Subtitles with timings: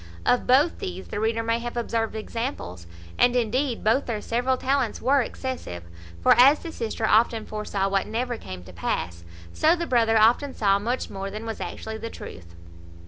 [0.25, 2.87] Of both these the reader may have observed examples:
[3.19, 5.83] and, indeed, both their several talents were excessive;
[6.23, 10.55] for, as the sister often foresaw what never came to pass, so the brother often
[10.55, 12.55] saw much more than was actually the truth.